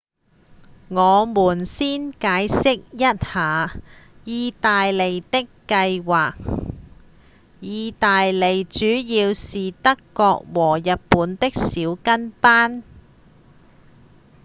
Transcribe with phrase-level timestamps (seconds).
[0.89, 3.71] 我們先解釋一下
[4.25, 6.33] 義大利的計畫
[7.61, 12.81] 義大利主要是德國和日本的「小跟班」